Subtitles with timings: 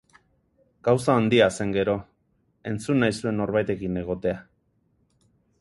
[0.87, 1.95] Gauza handia zen gero,
[2.71, 4.45] entzun nahi zuen norbaitekin egotea.